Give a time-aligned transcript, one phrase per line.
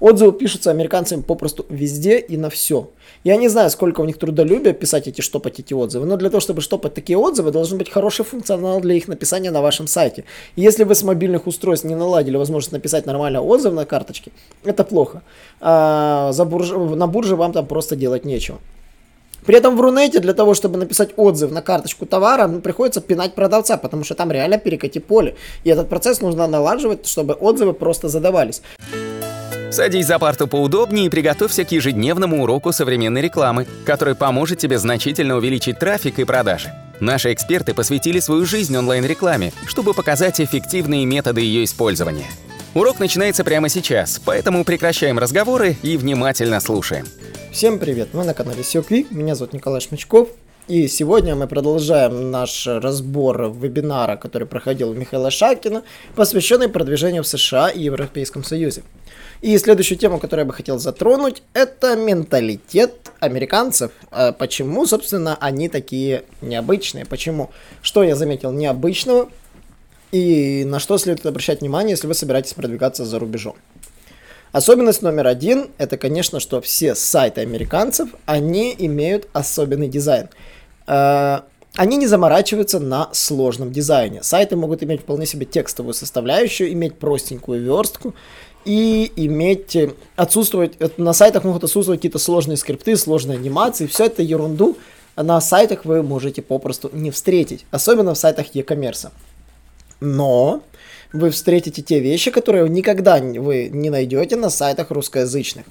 [0.00, 2.88] Отзывы пишутся американцами попросту везде и на все.
[3.22, 6.40] Я не знаю, сколько у них трудолюбия писать эти, штопать эти отзывы, но для того,
[6.40, 10.24] чтобы штопать такие отзывы, должен быть хороший функционал для их написания на вашем сайте.
[10.56, 14.32] И если вы с мобильных устройств не наладили возможность написать нормально отзыв на карточке,
[14.64, 15.22] это плохо.
[15.60, 16.70] А за бурж...
[16.70, 18.58] На бурже вам там просто делать нечего.
[19.44, 23.34] При этом в Рунете для того, чтобы написать отзыв на карточку товара, ну, приходится пинать
[23.34, 25.36] продавца, потому что там реально перекати поле.
[25.64, 28.62] И этот процесс нужно налаживать, чтобы отзывы просто задавались.
[29.70, 35.36] Садись за парту поудобнее и приготовься к ежедневному уроку современной рекламы, который поможет тебе значительно
[35.36, 36.72] увеличить трафик и продажи.
[36.98, 42.26] Наши эксперты посвятили свою жизнь онлайн-рекламе, чтобы показать эффективные методы ее использования.
[42.74, 47.06] Урок начинается прямо сейчас, поэтому прекращаем разговоры и внимательно слушаем.
[47.52, 50.28] Всем привет, вы на канале SEO Quick, меня зовут Николай Шмачков,
[50.70, 55.82] и сегодня мы продолжаем наш разбор вебинара, который проходил у Михаила Шакина,
[56.14, 58.84] посвященный продвижению в США и Европейском Союзе.
[59.40, 63.90] И следующую тему, которую я бы хотел затронуть, это менталитет американцев.
[64.12, 67.04] А почему, собственно, они такие необычные?
[67.04, 67.50] Почему?
[67.82, 69.28] Что я заметил необычного?
[70.12, 73.56] И на что следует обращать внимание, если вы собираетесь продвигаться за рубежом?
[74.52, 80.28] Особенность номер один, это, конечно, что все сайты американцев, они имеют особенный дизайн.
[80.86, 81.44] А,
[81.76, 84.22] они не заморачиваются на сложном дизайне.
[84.22, 88.14] Сайты могут иметь вполне себе текстовую составляющую, иметь простенькую верстку,
[88.64, 94.22] и иметь, э, отсутствовать, на сайтах могут отсутствовать какие-то сложные скрипты, сложные анимации, все это
[94.22, 94.76] ерунду
[95.16, 99.10] на сайтах вы можете попросту не встретить, особенно в сайтах e-commerce.
[100.00, 100.62] Но
[101.12, 105.66] вы встретите те вещи, которые никогда вы не найдете на сайтах русскоязычных.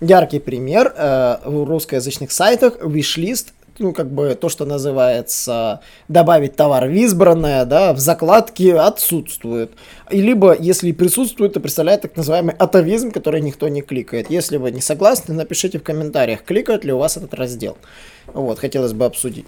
[0.00, 6.86] Яркий пример э, в русскоязычных сайтах Wishlist ну, как бы то, что называется добавить товар
[6.86, 9.72] в избранное, да, в закладке отсутствует.
[10.10, 14.30] И либо, если присутствует, то представляет так называемый атовизм, который никто не кликает.
[14.30, 17.76] Если вы не согласны, напишите в комментариях, кликает ли у вас этот раздел.
[18.26, 19.46] Вот, хотелось бы обсудить.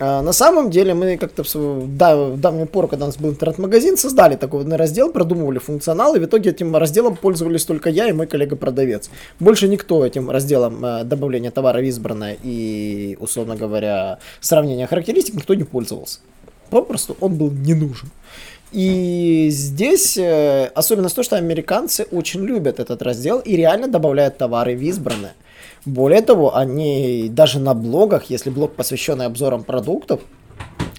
[0.00, 3.30] А на самом деле мы как-то в, да, в давнюю пору, когда у нас был
[3.30, 8.12] интернет-магазин, создали такой раздел, продумывали функционал, и в итоге этим разделом пользовались только я и
[8.12, 9.10] мой коллега-продавец.
[9.40, 15.54] Больше никто этим разделом э, добавления товара в избранное и, условно говоря, сравнения характеристик никто
[15.54, 16.20] не пользовался.
[16.70, 18.08] Попросту он был не нужен.
[18.70, 24.76] И здесь э, особенность то, что американцы очень любят этот раздел и реально добавляют товары
[24.76, 25.34] в избранное.
[25.84, 30.20] Более того, они даже на блогах, если блог посвященный обзорам продуктов,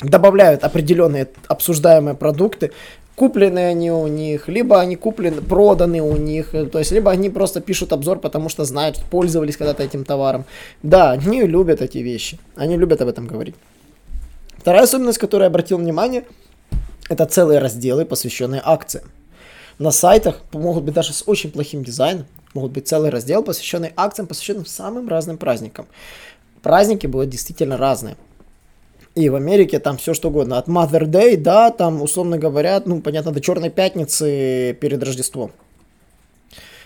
[0.01, 2.71] добавляют определенные обсуждаемые продукты,
[3.15, 7.59] куплены они у них, либо они куплены, проданы у них, то есть либо они просто
[7.59, 10.45] пишут обзор, потому что знают, пользовались когда-то этим товаром.
[10.83, 13.55] Да, они любят эти вещи, они любят об этом говорить.
[14.57, 16.23] Вторая особенность, которую я обратил внимание,
[17.09, 19.05] это целые разделы, посвященные акциям.
[19.79, 24.27] На сайтах могут быть даже с очень плохим дизайном, могут быть целый раздел, посвященный акциям,
[24.27, 25.87] посвященным самым разным праздникам.
[26.61, 28.17] Праздники будут действительно разные.
[29.15, 30.57] И в Америке там все что угодно.
[30.57, 35.51] От Mother Day, да, там, условно говоря, ну, понятно, до Черной Пятницы перед Рождеством.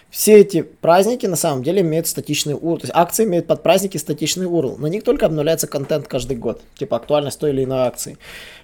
[0.10, 2.78] Все эти праздники на самом деле имеют статичный URL.
[2.78, 4.80] То есть акции имеют под праздники статичный URL.
[4.80, 6.62] На них только обновляется контент каждый год.
[6.76, 8.20] Типа актуальность той или иной акции.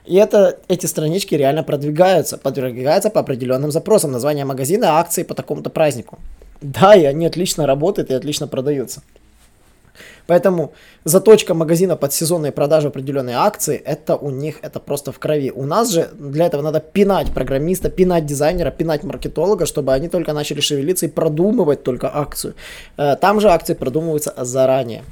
[0.06, 2.38] И это, эти странички реально продвигаются.
[2.38, 4.12] Продвигаются по определенным запросам.
[4.12, 6.20] Название магазина, акции по такому-то празднику.
[6.62, 9.02] Да, и они отлично работают и отлично продаются.
[10.28, 10.74] Поэтому
[11.06, 15.52] заточка магазина под сезонные продажи определенной акции, это у них, это просто в крови.
[15.52, 20.34] У нас же для этого надо пинать программиста, пинать дизайнера, пинать маркетолога, чтобы они только
[20.34, 22.54] начали шевелиться и продумывать только акцию.
[22.96, 25.04] Э, там же акции продумываются заранее.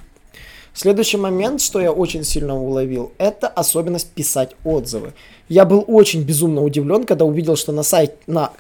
[0.75, 5.13] Следующий момент, что я очень сильно уловил, это особенность писать отзывы.
[5.50, 8.52] Я был очень безумно удивлен, когда увидел, что на сайте, на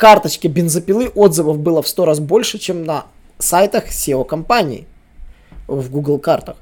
[0.00, 3.04] карточке бензопилы отзывов было в 100 раз больше, чем на
[3.38, 4.86] сайтах SEO-компаний
[5.68, 6.56] в Google картах.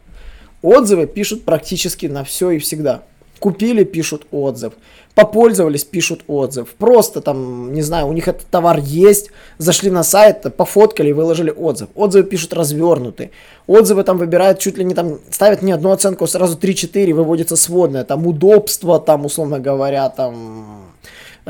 [0.60, 3.02] Отзывы пишут практически на все и всегда.
[3.38, 4.72] Купили, пишут отзыв.
[5.14, 6.74] Попользовались, пишут отзыв.
[6.74, 11.90] Просто там, не знаю, у них этот товар есть, зашли на сайт, пофоткали выложили отзыв.
[11.94, 13.30] Отзывы пишут развернутые.
[13.68, 17.54] Отзывы там выбирают чуть ли не там, ставят не одну оценку, а сразу 3-4, выводится
[17.54, 18.02] сводная.
[18.02, 20.87] Там удобство, там, условно говоря, там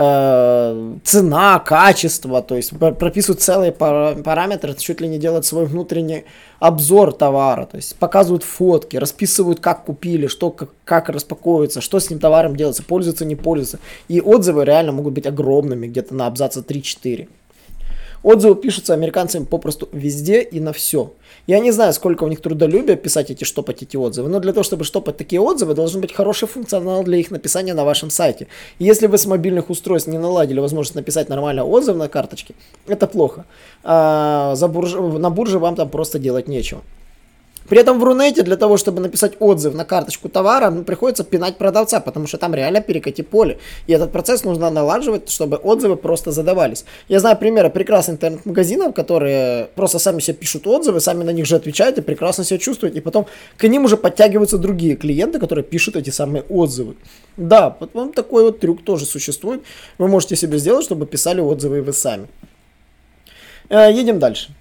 [0.00, 6.24] Э, цена, качество, то есть прописывают целые параметры, чуть ли не делают свой внутренний
[6.60, 12.10] обзор товара, то есть показывают фотки, расписывают, как купили, что, как, как распаковывается, что с
[12.10, 13.80] ним товаром делается, пользуется, не пользуется.
[14.06, 17.26] И отзывы реально могут быть огромными, где-то на абзаца 3-4.
[18.22, 21.12] Отзывы пишутся американцами попросту везде и на все.
[21.46, 24.64] Я не знаю, сколько у них трудолюбия писать эти, штопать эти отзывы, но для того,
[24.64, 28.48] чтобы штопать такие отзывы, должен быть хороший функционал для их написания на вашем сайте.
[28.78, 32.54] если вы с мобильных устройств не наладили возможность написать нормально отзыв на карточке,
[32.86, 33.44] это плохо.
[33.84, 34.94] А за бурж...
[34.94, 36.82] На бурже вам там просто делать нечего.
[37.68, 41.58] При этом в Рунете для того, чтобы написать отзыв на карточку товара, ну, приходится пинать
[41.58, 43.58] продавца, потому что там реально перекати поле.
[43.86, 46.84] И этот процесс нужно налаживать, чтобы отзывы просто задавались.
[47.08, 51.56] Я знаю примеры прекрасных интернет-магазинов, которые просто сами себе пишут отзывы, сами на них же
[51.56, 52.96] отвечают и прекрасно себя чувствуют.
[52.96, 53.26] И потом
[53.56, 56.96] к ним уже подтягиваются другие клиенты, которые пишут эти самые отзывы.
[57.36, 59.62] Да, вот такой вот трюк тоже существует.
[59.98, 62.28] Вы можете себе сделать, чтобы писали отзывы вы сами.
[63.68, 64.54] Э, едем дальше.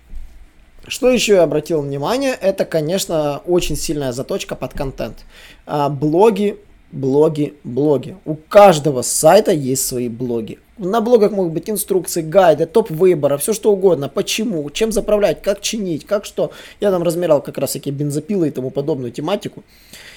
[0.88, 5.26] Что еще я обратил внимание, это, конечно, очень сильная заточка под контент.
[5.66, 6.58] А, блоги,
[6.94, 8.16] блоги, блоги.
[8.24, 10.60] У каждого сайта есть свои блоги.
[10.78, 14.08] На блогах могут быть инструкции, гайды, топ выбора, все что угодно.
[14.08, 16.52] Почему, чем заправлять, как чинить, как что.
[16.80, 19.64] Я там размерял как раз всякие бензопилы и тому подобную тематику.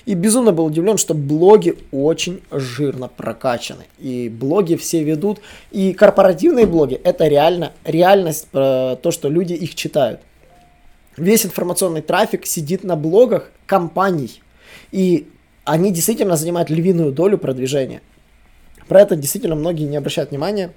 [0.07, 3.87] И безумно был удивлен, что блоги очень жирно прокачаны.
[3.99, 5.41] И блоги все ведут.
[5.73, 10.21] И корпоративные блоги это реально реальность, то, что люди их читают
[11.21, 14.43] весь информационный трафик сидит на блогах компаний.
[14.91, 15.29] И
[15.65, 18.03] они действительно занимают львиную долю продвижения.
[18.89, 20.73] Про это действительно многие не обращают внимания,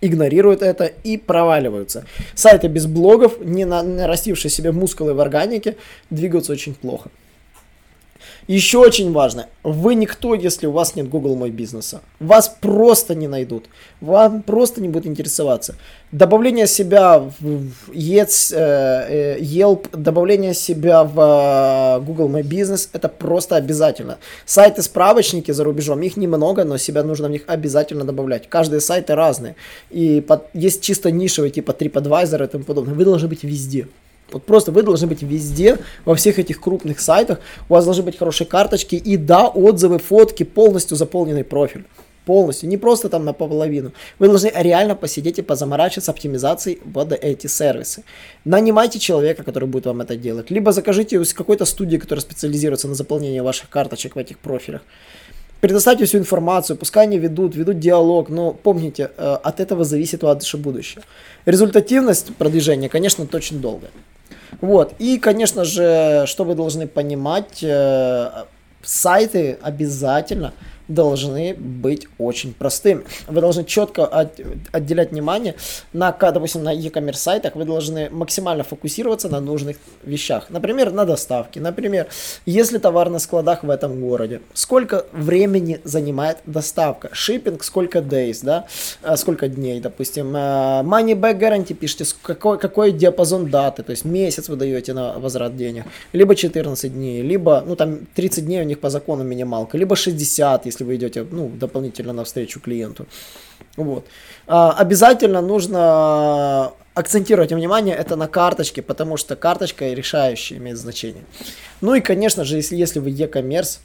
[0.00, 2.04] игнорируют это и проваливаются.
[2.34, 5.76] Сайты без блогов, не нарастившие себе мускулы в органике,
[6.10, 7.10] двигаются очень плохо.
[8.46, 12.00] Еще очень важно, вы никто, если у вас нет Google Мой Бизнеса.
[12.18, 13.66] Вас просто не найдут.
[14.00, 15.76] Вам просто не будут интересоваться.
[16.12, 17.44] Добавление себя в
[17.92, 24.18] э, э, Yelp, добавление себя в э, Google My Business, это просто обязательно.
[24.44, 28.48] Сайты-справочники за рубежом, их немного, но себя нужно в них обязательно добавлять.
[28.48, 29.54] Каждые сайты разные.
[29.90, 32.94] И под, есть чисто нишевые, типа TripAdvisor и тому подобное.
[32.94, 33.86] Вы должны быть везде.
[34.32, 38.18] Вот просто вы должны быть везде, во всех этих крупных сайтах, у вас должны быть
[38.18, 41.84] хорошие карточки и да, отзывы, фотки, полностью заполненный профиль.
[42.26, 43.92] Полностью, не просто там на половину.
[44.18, 48.04] Вы должны реально посидеть и позаморачиваться оптимизацией под эти сервисы.
[48.44, 50.50] Нанимайте человека, который будет вам это делать.
[50.50, 54.82] Либо закажите у какой-то студии, которая специализируется на заполнении ваших карточек в этих профилях.
[55.60, 60.56] Предоставьте всю информацию, пускай они ведут, ведут диалог, но помните, э, от этого зависит ваше
[60.56, 61.02] будущее.
[61.44, 63.90] Результативность продвижения, конечно, очень долгая.
[64.60, 64.94] Вот.
[64.98, 68.44] И, конечно же, что вы должны понимать, э,
[68.82, 70.52] сайты обязательно
[70.90, 73.04] должны быть очень простыми.
[73.28, 74.40] Вы должны четко от,
[74.72, 75.54] отделять внимание
[75.92, 80.50] на, допустим, на e-commerce сайтах, вы должны максимально фокусироваться на нужных вещах.
[80.50, 81.60] Например, на доставке.
[81.60, 82.08] Например,
[82.46, 87.08] если товар на складах в этом городе, сколько времени занимает доставка?
[87.12, 88.66] Шиппинг, сколько days, да?
[89.02, 90.32] А, сколько дней, допустим.
[90.36, 95.18] А, money back guarantee пишите, какой, какой диапазон даты, то есть месяц вы даете на
[95.18, 99.78] возврат денег, либо 14 дней, либо, ну там 30 дней у них по закону минималка,
[99.78, 103.06] либо 60, если если вы идете ну, дополнительно навстречу клиенту.
[103.76, 104.06] Вот.
[104.46, 111.24] А, обязательно нужно акцентировать внимание это на карточке, потому что карточка решающая имеет значение.
[111.80, 113.78] Ну и, конечно же, если, если вы e-commerce,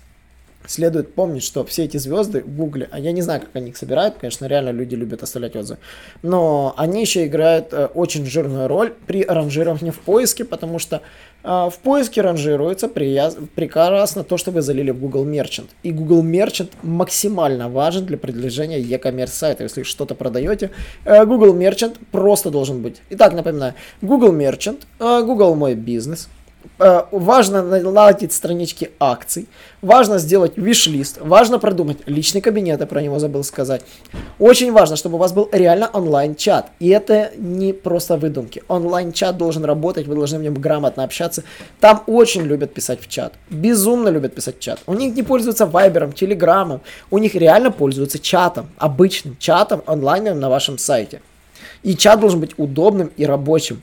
[0.67, 3.77] следует помнить, что все эти звезды в Гугле, а я не знаю, как они их
[3.77, 5.79] собирают, конечно, реально люди любят оставлять отзывы,
[6.21, 11.01] но они еще играют э, очень жирную роль при ранжировании в поиске, потому что
[11.44, 13.38] э, в поиске ранжируется прияз...
[13.56, 15.69] прекрасно то, что вы залили в Google Merchant.
[15.83, 19.63] И Google Merchant максимально важен для продвижения e-commerce сайта.
[19.63, 20.71] Если что-то продаете,
[21.06, 23.01] э, Google Merchant просто должен быть.
[23.09, 26.29] Итак, напоминаю, Google Merchant, э, Google Мой Бизнес,
[26.77, 29.48] важно наладить странички акций,
[29.81, 33.81] важно сделать виш-лист, важно продумать личный кабинет, я про него забыл сказать.
[34.39, 36.72] Очень важно, чтобы у вас был реально онлайн-чат.
[36.79, 38.63] И это не просто выдумки.
[38.67, 41.43] Онлайн-чат должен работать, вы должны в нем грамотно общаться.
[41.79, 43.34] Там очень любят писать в чат.
[43.50, 44.79] Безумно любят писать в чат.
[44.88, 46.81] У них не пользуются вайбером, телеграммом.
[47.12, 51.22] У них реально пользуются чатом, обычным чатом онлайном на вашем сайте.
[51.84, 53.81] И чат должен быть удобным и рабочим.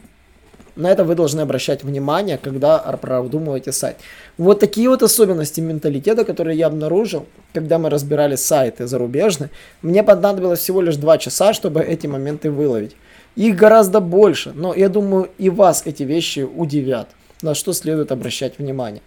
[0.74, 3.96] На это вы должны обращать внимание, когда продумываете сайт.
[4.38, 9.50] Вот такие вот особенности менталитета, которые я обнаружил, когда мы разбирали сайты зарубежные.
[9.82, 12.96] Мне понадобилось всего лишь 2 часа, чтобы эти моменты выловить.
[13.36, 17.08] Их гораздо больше, но я думаю и вас эти вещи удивят,
[17.42, 19.02] на что следует обращать внимание.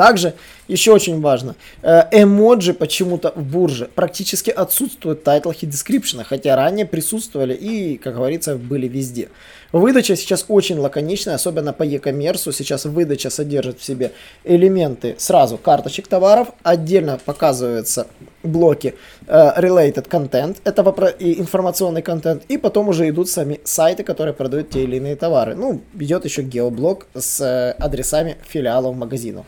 [0.00, 0.32] Также,
[0.66, 6.56] еще очень важно, э, эмоджи почему-то в бурже практически отсутствуют в тайтлах и дескрипшенах, хотя
[6.56, 9.28] ранее присутствовали и, как говорится, были везде.
[9.72, 12.50] Выдача сейчас очень лаконичная, особенно по e-commerce.
[12.50, 18.06] Сейчас выдача содержит в себе элементы сразу карточек товаров, отдельно показываются
[18.42, 18.94] блоки
[19.26, 20.80] э, related content, это
[21.18, 25.54] информационный контент, и потом уже идут сами сайты, которые продают те или иные товары.
[25.54, 29.44] Ну, идет еще геоблок с э, адресами филиалов магазинов.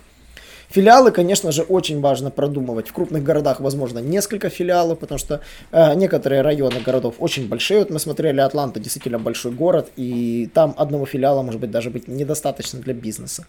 [0.72, 2.88] Филиалы, конечно же, очень важно продумывать.
[2.88, 7.80] В крупных городах, возможно, несколько филиалов, потому что э, некоторые районы городов очень большие.
[7.80, 12.08] Вот мы смотрели Атланта, действительно большой город, и там одного филиала, может быть, даже быть
[12.08, 13.44] недостаточно для бизнеса.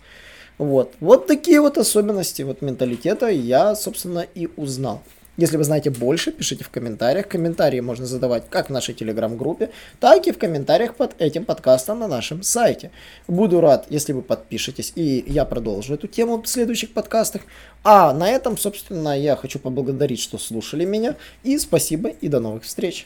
[0.57, 0.91] Вот.
[0.99, 5.01] Вот такие вот особенности вот менталитета я, собственно, и узнал.
[5.35, 7.27] Если вы знаете больше, пишите в комментариях.
[7.27, 12.07] Комментарии можно задавать как в нашей телеграм-группе, так и в комментариях под этим подкастом на
[12.07, 12.91] нашем сайте.
[13.27, 17.41] Буду рад, если вы подпишетесь, и я продолжу эту тему в следующих подкастах.
[17.83, 21.15] А на этом, собственно, я хочу поблагодарить, что слушали меня.
[21.43, 23.05] И спасибо, и до новых встреч.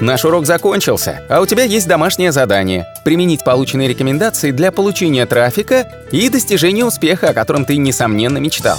[0.00, 5.88] Наш урок закончился, а у тебя есть домашнее задание– применить полученные рекомендации для получения трафика
[6.10, 8.78] и достижения успеха, о котором ты, несомненно, мечтал.